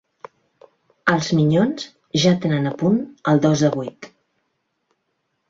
Els 1.13 1.29
Minyons 1.39 1.85
ja 2.23 2.33
tenen 2.47 2.71
a 2.71 2.73
punt 2.81 2.99
el 3.35 3.43
dos 3.45 3.67
de 3.67 3.73
vuit 3.79 4.11